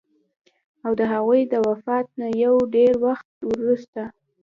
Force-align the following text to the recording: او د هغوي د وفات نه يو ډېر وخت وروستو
او 0.85 0.91
د 0.99 1.01
هغوي 1.13 1.41
د 1.47 1.53
وفات 1.67 2.05
نه 2.19 2.27
يو 2.43 2.55
ډېر 2.75 2.93
وخت 3.05 3.27
وروستو 3.49 4.05